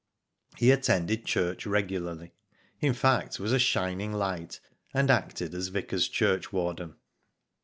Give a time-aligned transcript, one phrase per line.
[0.57, 2.31] He attended church regularly;
[2.79, 4.59] in fact, w^s a shining light,
[4.95, 6.95] and acted as vicar's churchwarden.